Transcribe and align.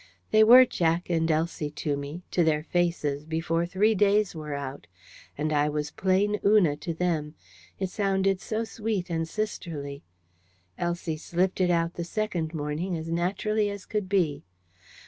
They 0.31 0.43
were 0.43 0.65
"Jack" 0.65 1.11
and 1.11 1.29
"Elsie" 1.29 1.69
to 1.69 1.95
me, 1.95 2.23
to 2.31 2.43
their 2.43 2.63
faces, 2.63 3.23
before 3.23 3.67
three 3.67 3.93
days 3.93 4.33
were 4.33 4.55
out; 4.55 4.87
and 5.37 5.53
I 5.53 5.69
was 5.69 5.91
plain 5.91 6.39
"Una" 6.43 6.75
to 6.77 6.91
them: 6.95 7.35
it 7.77 7.91
sounded 7.91 8.41
so 8.41 8.63
sweet 8.63 9.11
and 9.11 9.27
sisterly. 9.29 10.01
Elsie 10.75 11.17
slipped 11.17 11.61
it 11.61 11.69
out 11.69 11.93
the 11.93 12.03
second 12.03 12.51
morning 12.51 12.97
as 12.97 13.11
naturally 13.11 13.69
as 13.69 13.85
could 13.85 14.09
be. 14.09 14.41